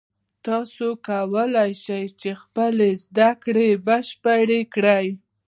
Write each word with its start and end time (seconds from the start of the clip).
دلته 0.03 0.37
تاسو 0.47 0.85
کولای 1.09 1.71
شئ 1.83 2.05
چې 2.21 2.29
خپلې 2.41 2.89
زده 3.03 3.29
کړې 3.43 3.69
بشپړې 3.87 4.61
کړئ 4.73 5.07